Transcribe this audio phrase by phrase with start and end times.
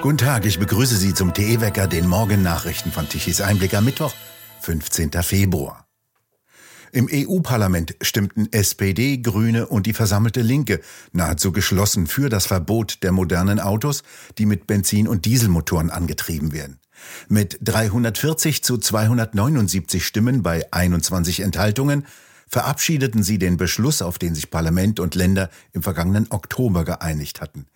[0.00, 4.14] Guten Tag, ich begrüße Sie zum TE-Wecker, den Morgennachrichten von Tichys Einblick am Mittwoch,
[4.60, 5.10] 15.
[5.24, 5.88] Februar.
[6.92, 10.80] Im EU-Parlament stimmten SPD, Grüne und die versammelte Linke
[11.10, 14.04] nahezu geschlossen für das Verbot der modernen Autos,
[14.38, 16.78] die mit Benzin- und Dieselmotoren angetrieben werden.
[17.28, 22.06] Mit 340 zu 279 Stimmen bei 21 Enthaltungen
[22.48, 27.66] verabschiedeten sie den Beschluss, auf den sich Parlament und Länder im vergangenen Oktober geeinigt hatten.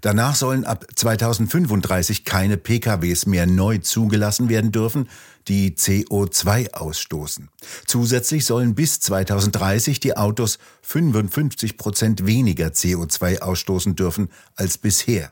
[0.00, 5.08] Danach sollen ab 2035 keine PKWs mehr neu zugelassen werden dürfen,
[5.48, 7.48] die CO2 ausstoßen.
[7.86, 15.30] Zusätzlich sollen bis 2030 die Autos 55 Prozent weniger CO2 ausstoßen dürfen als bisher.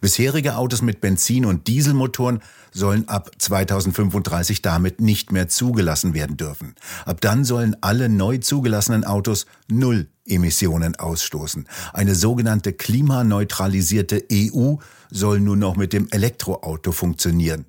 [0.00, 2.40] Bisherige Autos mit Benzin- und Dieselmotoren
[2.72, 6.74] sollen ab 2035 damit nicht mehr zugelassen werden dürfen.
[7.04, 11.68] Ab dann sollen alle neu zugelassenen Autos Null Emissionen ausstoßen.
[11.92, 14.76] Eine sogenannte klimaneutralisierte EU
[15.10, 17.66] soll nur noch mit dem Elektroauto funktionieren.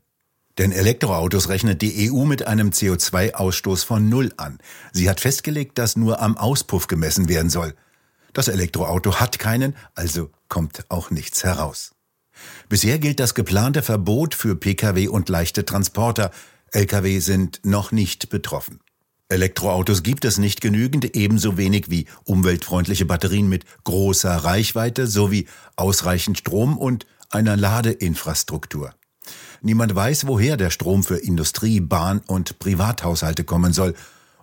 [0.58, 4.58] Denn Elektroautos rechnet die EU mit einem CO2-Ausstoß von Null an.
[4.94, 7.76] Sie hat festgelegt, dass nur am Auspuff gemessen werden soll.
[8.32, 11.95] Das Elektroauto hat keinen, also kommt auch nichts heraus.
[12.70, 16.32] Bisher gilt das geplante Verbot für Pkw und leichte Transporter.
[16.72, 18.80] Lkw sind noch nicht betroffen.
[19.28, 26.38] Elektroautos gibt es nicht genügend, ebenso wenig wie umweltfreundliche Batterien mit großer Reichweite sowie ausreichend
[26.38, 28.94] Strom und einer Ladeinfrastruktur.
[29.62, 33.96] Niemand weiß, woher der Strom für Industrie, Bahn und Privathaushalte kommen soll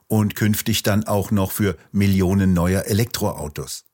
[0.08, 3.84] und künftig dann auch noch für Millionen neuer Elektroautos.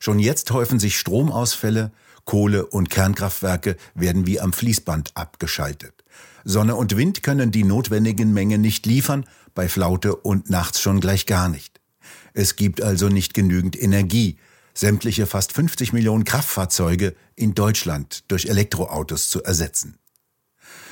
[0.00, 1.92] Schon jetzt häufen sich Stromausfälle,
[2.28, 6.04] Kohle- und Kernkraftwerke werden wie am Fließband abgeschaltet.
[6.44, 11.24] Sonne und Wind können die notwendigen Mengen nicht liefern, bei Flaute und nachts schon gleich
[11.24, 11.80] gar nicht.
[12.34, 14.36] Es gibt also nicht genügend Energie,
[14.74, 19.98] sämtliche fast 50 Millionen Kraftfahrzeuge in Deutschland durch Elektroautos zu ersetzen.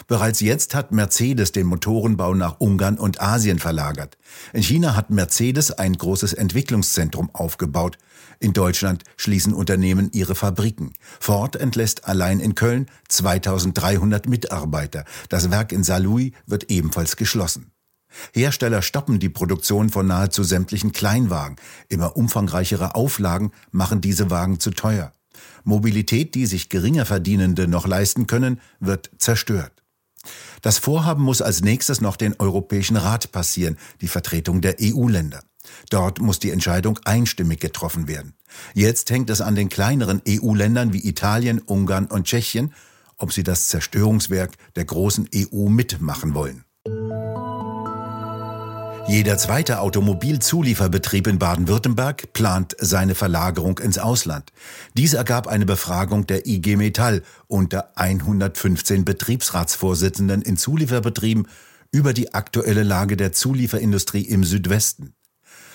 [0.07, 4.17] Bereits jetzt hat Mercedes den Motorenbau nach Ungarn und Asien verlagert.
[4.53, 7.98] In China hat Mercedes ein großes Entwicklungszentrum aufgebaut.
[8.39, 10.92] In Deutschland schließen Unternehmen ihre Fabriken.
[11.19, 15.05] Ford entlässt allein in Köln 2300 Mitarbeiter.
[15.29, 17.73] Das Werk in Saarlouis wird ebenfalls geschlossen.
[18.33, 21.57] Hersteller stoppen die Produktion von nahezu sämtlichen Kleinwagen.
[21.89, 25.13] Immer umfangreichere Auflagen machen diese Wagen zu teuer.
[25.64, 29.73] Mobilität, die sich geringer Verdienende noch leisten können, wird zerstört.
[30.63, 35.42] Das Vorhaben muss als nächstes noch den Europäischen Rat passieren, die Vertretung der EU-Länder.
[35.91, 38.35] Dort muss die Entscheidung einstimmig getroffen werden.
[38.74, 42.73] Jetzt hängt es an den kleineren EU-Ländern wie Italien, Ungarn und Tschechien,
[43.18, 46.64] ob sie das Zerstörungswerk der großen EU mitmachen wollen.
[49.08, 54.52] Jeder zweite Automobilzulieferbetrieb in Baden-Württemberg plant seine Verlagerung ins Ausland.
[54.94, 61.46] Dies ergab eine Befragung der IG Metall unter 115 Betriebsratsvorsitzenden in Zulieferbetrieben
[61.92, 65.14] über die aktuelle Lage der Zulieferindustrie im Südwesten.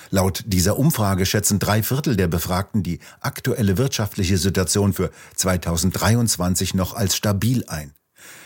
[0.09, 6.95] Laut dieser Umfrage schätzen drei Viertel der Befragten die aktuelle wirtschaftliche Situation für 2023 noch
[6.95, 7.93] als stabil ein.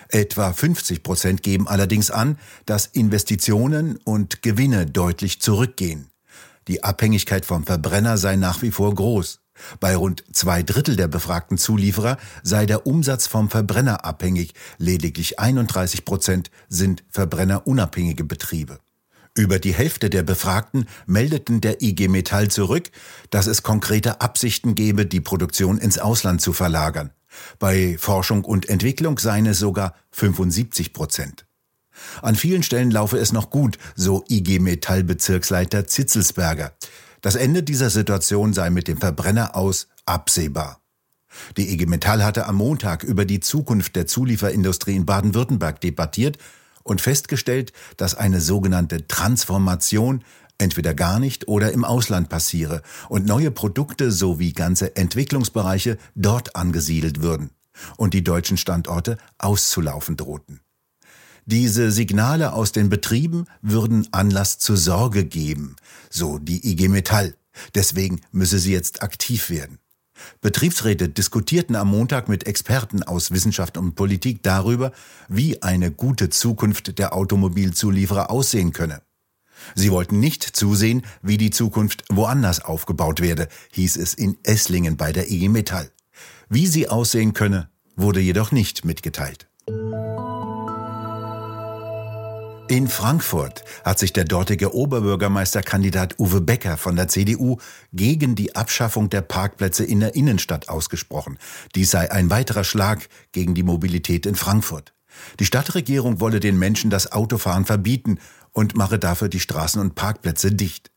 [0.09, 6.09] Etwa 50 Prozent geben allerdings an, dass Investitionen und Gewinne deutlich zurückgehen.
[6.67, 9.41] Die Abhängigkeit vom Verbrenner sei nach wie vor groß.
[9.79, 16.05] Bei rund zwei Drittel der befragten Zulieferer sei der Umsatz vom Verbrenner abhängig, lediglich 31
[16.05, 18.79] Prozent sind verbrennerunabhängige Betriebe.
[19.37, 22.89] Über die Hälfte der Befragten meldeten der IG Metall zurück,
[23.31, 27.11] dass es konkrete Absichten gebe, die Produktion ins Ausland zu verlagern.
[27.59, 31.45] Bei Forschung und Entwicklung seien es sogar 75 Prozent.
[32.21, 36.73] An vielen Stellen laufe es noch gut, so IG Metall Bezirksleiter Zitzelsberger.
[37.21, 40.81] Das Ende dieser Situation sei mit dem Verbrenner aus absehbar.
[41.57, 46.37] Die IG Metall hatte am Montag über die Zukunft der Zulieferindustrie in Baden-Württemberg debattiert
[46.83, 50.23] und festgestellt, dass eine sogenannte Transformation
[50.57, 57.21] entweder gar nicht oder im Ausland passiere und neue Produkte sowie ganze Entwicklungsbereiche dort angesiedelt
[57.21, 57.51] würden
[57.97, 60.61] und die deutschen Standorte auszulaufen drohten.
[61.45, 65.75] Diese Signale aus den Betrieben würden Anlass zur Sorge geben,
[66.09, 67.35] so die IG Metall.
[67.75, 69.77] Deswegen müsse sie jetzt aktiv werden.
[70.41, 74.91] Betriebsräte diskutierten am Montag mit Experten aus Wissenschaft und Politik darüber,
[75.27, 79.01] wie eine gute Zukunft der Automobilzulieferer aussehen könne.
[79.73, 85.11] Sie wollten nicht zusehen, wie die Zukunft woanders aufgebaut werde, hieß es in Esslingen bei
[85.11, 85.91] der IG Metall.
[86.49, 89.47] Wie sie aussehen könne, wurde jedoch nicht mitgeteilt.
[92.67, 97.57] In Frankfurt hat sich der dortige Oberbürgermeisterkandidat Uwe Becker von der CDU
[97.93, 101.37] gegen die Abschaffung der Parkplätze in der Innenstadt ausgesprochen.
[101.75, 104.93] Dies sei ein weiterer Schlag gegen die Mobilität in Frankfurt.
[105.39, 108.17] Die Stadtregierung wolle den Menschen das Autofahren verbieten
[108.55, 110.89] und mache dafür die Straßen und Parkplätze dicht.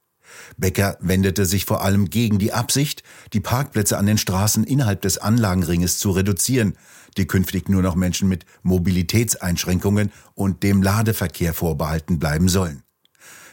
[0.56, 3.02] Becker wendete sich vor allem gegen die Absicht,
[3.32, 6.76] die Parkplätze an den Straßen innerhalb des Anlagenringes zu reduzieren,
[7.16, 12.84] die künftig nur noch Menschen mit Mobilitätseinschränkungen und dem Ladeverkehr vorbehalten bleiben sollen.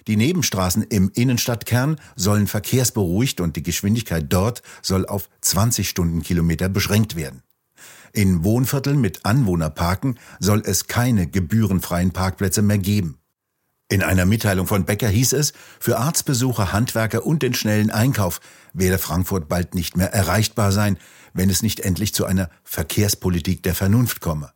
[0.08, 7.16] Die Nebenstraßen im Innenstadtkern sollen verkehrsberuhigt und die Geschwindigkeit dort soll auf 20 Stundenkilometer beschränkt
[7.16, 7.42] werden.
[8.14, 13.18] In Wohnvierteln mit Anwohnerparken soll es keine gebührenfreien Parkplätze mehr geben.
[13.88, 18.42] In einer Mitteilung von Becker hieß es, für Arztbesucher, Handwerker und den schnellen Einkauf
[18.74, 20.98] werde Frankfurt bald nicht mehr erreichbar sein,
[21.34, 24.52] wenn es nicht endlich zu einer Verkehrspolitik der Vernunft komme.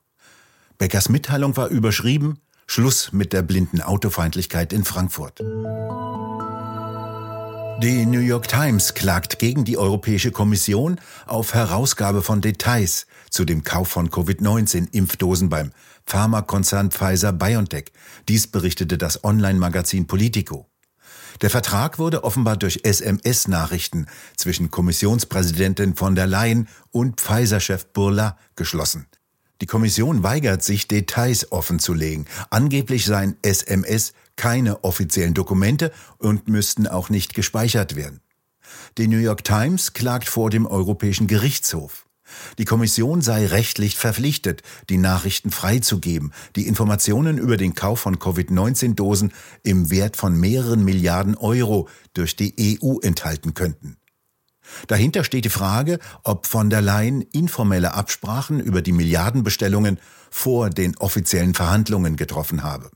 [0.79, 5.39] Beckers Mitteilung war überschrieben Schluss mit der blinden Autofeindlichkeit in Frankfurt.
[7.81, 13.63] Die New York Times klagt gegen die Europäische Kommission auf Herausgabe von Details zu dem
[13.63, 15.71] Kauf von Covid-19-Impfdosen beim
[16.05, 17.85] Pharmakonzern Pfizer BioNTech.
[18.27, 20.67] Dies berichtete das Online-Magazin Politico.
[21.41, 29.07] Der Vertrag wurde offenbar durch SMS-Nachrichten zwischen Kommissionspräsidentin von der Leyen und Pfizer-Chef Burla geschlossen.
[29.61, 32.25] Die Kommission weigert sich, Details offenzulegen.
[32.49, 38.21] Angeblich seien SMS keine offiziellen Dokumente und müssten auch nicht gespeichert werden.
[38.97, 42.05] Die New York Times klagt vor dem Europäischen Gerichtshof.
[42.57, 49.33] Die Kommission sei rechtlich verpflichtet, die Nachrichten freizugeben, die Informationen über den Kauf von Covid-19-Dosen
[49.63, 53.97] im Wert von mehreren Milliarden Euro durch die EU enthalten könnten.
[54.87, 59.99] Dahinter steht die Frage, ob von der Leyen informelle Absprachen über die Milliardenbestellungen
[60.29, 62.91] vor den offiziellen Verhandlungen getroffen habe.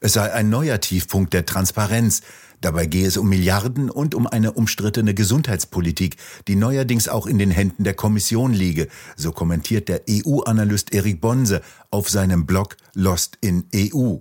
[0.00, 2.22] Es sei ein neuer Tiefpunkt der Transparenz,
[2.62, 6.16] Dabei gehe es um Milliarden und um eine umstrittene Gesundheitspolitik,
[6.46, 8.86] die neuerdings auch in den Händen der Kommission liege,
[9.16, 11.60] so kommentiert der EU-Analyst Erik Bonse
[11.90, 14.18] auf seinem Blog Lost in EU.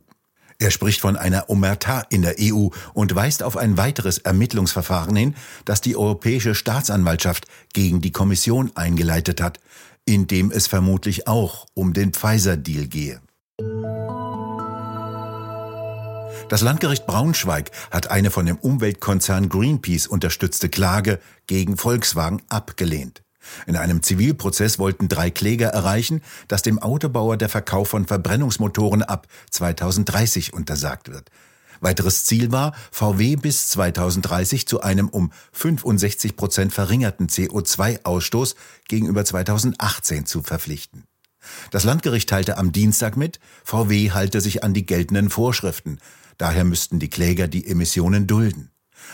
[0.62, 5.36] Er spricht von einer Omerta in der EU und weist auf ein weiteres Ermittlungsverfahren hin,
[5.66, 9.60] das die Europäische Staatsanwaltschaft gegen die Kommission eingeleitet hat,
[10.06, 13.22] in dem es vermutlich auch um den Pfizer-Deal gehe.
[16.48, 23.24] Das Landgericht Braunschweig hat eine von dem Umweltkonzern Greenpeace unterstützte Klage gegen Volkswagen abgelehnt.
[23.66, 29.28] In einem Zivilprozess wollten drei Kläger erreichen, dass dem Autobauer der Verkauf von Verbrennungsmotoren ab
[29.50, 31.30] 2030 untersagt wird.
[31.82, 38.56] Weiteres Ziel war, VW bis 2030 zu einem um 65 Prozent verringerten CO2-Ausstoß
[38.88, 41.06] gegenüber 2018 zu verpflichten.
[41.72, 45.98] Das Landgericht teilte am Dienstag mit, VW halte sich an die geltenden Vorschriften.
[46.38, 48.70] Daher müssten die Kläger die Emissionen dulden.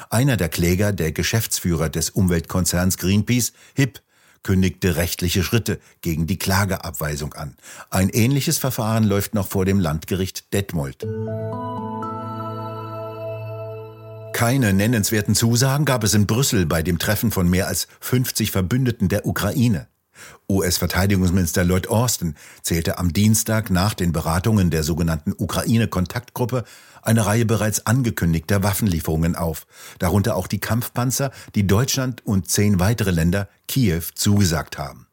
[0.10, 4.02] Einer der Kläger, der Geschäftsführer des Umweltkonzerns Greenpeace, HIP,
[4.48, 7.58] kündigte rechtliche Schritte gegen die Klageabweisung an.
[7.90, 11.06] Ein ähnliches Verfahren läuft noch vor dem Landgericht Detmold.
[14.32, 19.10] Keine nennenswerten Zusagen gab es in Brüssel bei dem Treffen von mehr als 50 Verbündeten
[19.10, 19.90] der Ukraine.
[20.50, 26.64] US-Verteidigungsminister Lloyd Austin zählte am Dienstag nach den Beratungen der sogenannten Ukraine-Kontaktgruppe
[27.02, 29.66] eine Reihe bereits angekündigter Waffenlieferungen auf,
[30.00, 35.08] darunter auch die Kampfpanzer, die Deutschland und zehn weitere Länder Kiew zugesagt haben.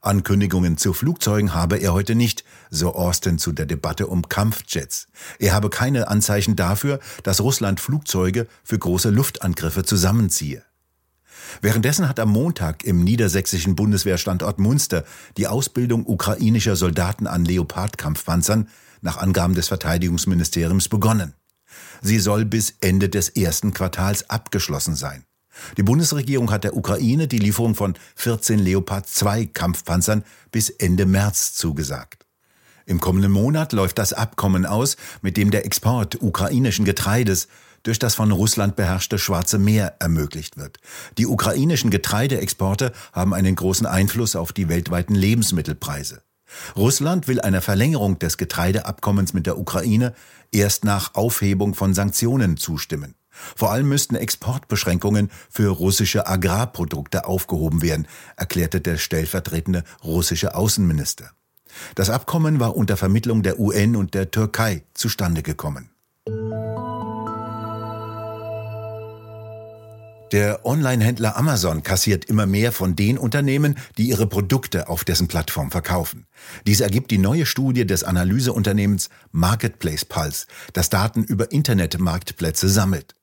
[0.00, 5.08] Ankündigungen zu Flugzeugen habe er heute nicht, so Austin zu der Debatte um Kampfjets.
[5.38, 10.65] Er habe keine Anzeichen dafür, dass Russland Flugzeuge für große Luftangriffe zusammenziehe.
[11.62, 15.04] Währenddessen hat am Montag im niedersächsischen Bundeswehrstandort Munster
[15.36, 18.68] die Ausbildung ukrainischer Soldaten an Leopard-Kampfpanzern
[19.00, 21.34] nach Angaben des Verteidigungsministeriums begonnen.
[22.02, 25.24] Sie soll bis Ende des ersten Quartals abgeschlossen sein.
[25.76, 31.54] Die Bundesregierung hat der Ukraine die Lieferung von 14 Leopard 2 Kampfpanzern bis Ende März
[31.54, 32.25] zugesagt.
[32.86, 37.48] Im kommenden Monat läuft das Abkommen aus, mit dem der Export ukrainischen Getreides
[37.82, 40.78] durch das von Russland beherrschte Schwarze Meer ermöglicht wird.
[41.18, 46.22] Die ukrainischen Getreideexporte haben einen großen Einfluss auf die weltweiten Lebensmittelpreise.
[46.76, 50.14] Russland will einer Verlängerung des Getreideabkommens mit der Ukraine
[50.52, 53.14] erst nach Aufhebung von Sanktionen zustimmen.
[53.30, 61.32] Vor allem müssten Exportbeschränkungen für russische Agrarprodukte aufgehoben werden, erklärte der stellvertretende russische Außenminister.
[61.94, 65.90] Das Abkommen war unter Vermittlung der UN und der Türkei zustande gekommen.
[70.32, 75.70] Der Online-Händler Amazon kassiert immer mehr von den Unternehmen, die ihre Produkte auf dessen Plattform
[75.70, 76.26] verkaufen.
[76.66, 83.14] Dies ergibt die neue Studie des Analyseunternehmens Marketplace Pulse, das Daten über Internetmarktplätze sammelt.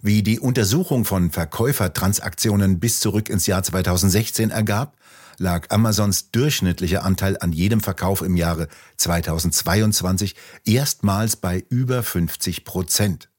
[0.00, 4.96] Wie die Untersuchung von Verkäufertransaktionen bis zurück ins Jahr 2016 ergab,
[5.40, 8.68] lag Amazons durchschnittlicher Anteil an jedem Verkauf im Jahre
[8.98, 13.30] 2022 erstmals bei über 50 Prozent.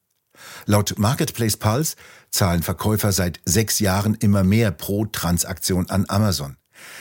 [0.66, 1.96] Laut Marketplace Pulse
[2.32, 6.58] zahlen Verkäufer seit sechs Jahren immer mehr pro Transaktion an Amazon.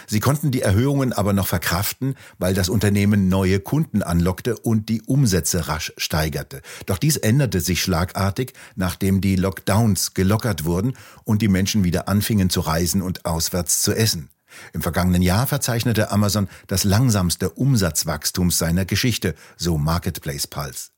[0.07, 5.01] Sie konnten die Erhöhungen aber noch verkraften, weil das Unternehmen neue Kunden anlockte und die
[5.01, 6.61] Umsätze rasch steigerte.
[6.85, 10.93] Doch dies änderte sich schlagartig, nachdem die Lockdowns gelockert wurden
[11.25, 14.29] und die Menschen wieder anfingen zu reisen und auswärts zu essen.
[14.73, 20.91] Im vergangenen Jahr verzeichnete Amazon das langsamste Umsatzwachstum seiner Geschichte, so Marketplace Pulse.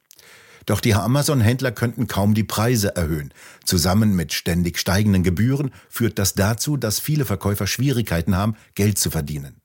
[0.66, 3.34] Doch die Amazon-Händler könnten kaum die Preise erhöhen.
[3.64, 9.10] Zusammen mit ständig steigenden Gebühren führt das dazu, dass viele Verkäufer Schwierigkeiten haben, Geld zu
[9.10, 9.60] verdienen.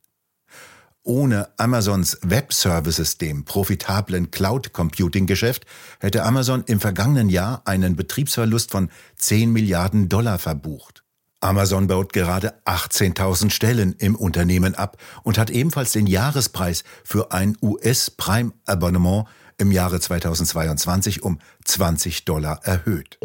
[1.04, 5.66] Ohne Amazons Web-Services, dem profitablen Cloud-Computing-Geschäft,
[6.02, 11.06] hätte Amazon im vergangenen Jahr einen Betriebsverlust von 10 Milliarden Dollar verbucht.
[11.40, 17.56] Amazon baut gerade 18.000 Stellen im Unternehmen ab und hat ebenfalls den Jahrespreis für ein
[17.62, 19.26] US-Prime-Abonnement
[19.58, 23.20] im Jahre 2022 um 20 Dollar erhöht.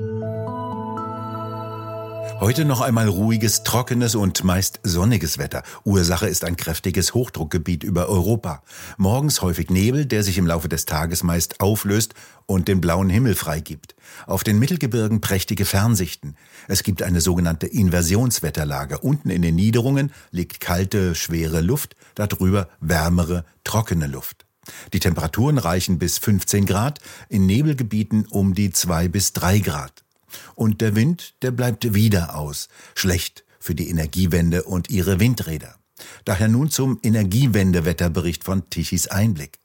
[2.41, 5.63] Heute noch einmal ruhiges, trockenes und meist sonniges Wetter.
[5.85, 8.63] Ursache ist ein kräftiges Hochdruckgebiet über Europa.
[8.97, 12.15] Morgens häufig Nebel, der sich im Laufe des Tages meist auflöst
[12.47, 13.95] und den blauen Himmel freigibt.
[14.27, 16.37] Auf den Mittelgebirgen prächtige Fernsichten.
[16.69, 18.99] Es gibt eine sogenannte Inversionswetterlage.
[18.99, 24.47] Unten in den Niederungen liegt kalte, schwere Luft, darüber wärmere, trockene Luft.
[24.93, 30.02] Die Temperaturen reichen bis 15 Grad, in Nebelgebieten um die 2 bis 3 Grad.
[30.55, 32.69] Und der Wind, der bleibt wieder aus.
[32.95, 35.77] Schlecht für die Energiewende und ihre Windräder.
[36.25, 39.59] Daher nun zum Energiewendewetterbericht von Tichys Einblick.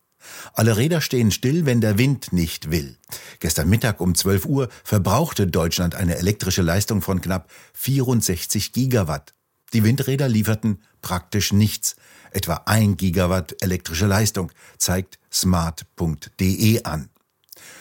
[0.54, 2.98] Alle Räder stehen still, wenn der Wind nicht will.
[3.40, 9.34] Gestern Mittag um 12 Uhr verbrauchte Deutschland eine elektrische Leistung von knapp 64 Gigawatt.
[9.74, 11.96] Die Windräder lieferten praktisch nichts.
[12.32, 17.10] Etwa ein Gigawatt elektrische Leistung, zeigt smart.de an.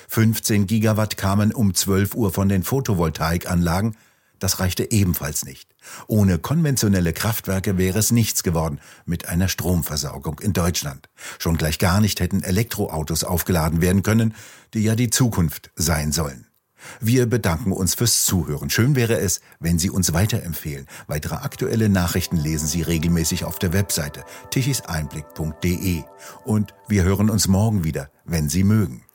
[0.08, 3.96] 15 Gigawatt kamen um 12 Uhr von den Photovoltaikanlagen.
[4.38, 5.74] Das reichte ebenfalls nicht.
[6.06, 11.08] Ohne konventionelle Kraftwerke wäre es nichts geworden mit einer Stromversorgung in Deutschland.
[11.38, 14.34] Schon gleich gar nicht hätten Elektroautos aufgeladen werden können,
[14.74, 16.46] die ja die Zukunft sein sollen.
[17.00, 18.70] Wir bedanken uns fürs Zuhören.
[18.70, 20.86] Schön wäre es, wenn Sie uns weiterempfehlen.
[21.06, 26.02] Weitere aktuelle Nachrichten lesen Sie regelmäßig auf der Webseite tichiseinblick.de.
[26.44, 29.05] Und wir hören uns morgen wieder, wenn Sie mögen.